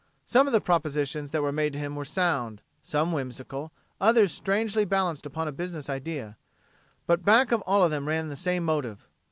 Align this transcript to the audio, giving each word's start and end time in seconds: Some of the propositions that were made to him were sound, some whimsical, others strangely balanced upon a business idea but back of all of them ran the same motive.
Some 0.25 0.47
of 0.47 0.51
the 0.51 0.59
propositions 0.61 1.29
that 1.29 1.43
were 1.43 1.51
made 1.51 1.73
to 1.73 1.79
him 1.79 1.95
were 1.95 2.05
sound, 2.05 2.63
some 2.81 3.11
whimsical, 3.11 3.71
others 3.99 4.31
strangely 4.31 4.83
balanced 4.83 5.27
upon 5.27 5.47
a 5.47 5.51
business 5.51 5.91
idea 5.91 6.37
but 7.05 7.23
back 7.23 7.51
of 7.51 7.61
all 7.67 7.83
of 7.83 7.91
them 7.91 8.07
ran 8.07 8.27
the 8.29 8.35
same 8.35 8.63
motive. 8.65 9.07